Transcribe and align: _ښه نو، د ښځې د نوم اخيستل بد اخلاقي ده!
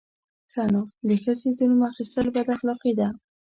_ښه 0.51 0.63
نو، 0.73 0.81
د 1.07 1.09
ښځې 1.23 1.49
د 1.57 1.59
نوم 1.69 1.81
اخيستل 1.91 2.25
بد 2.35 2.47
اخلاقي 2.55 2.93
ده! 2.99 3.07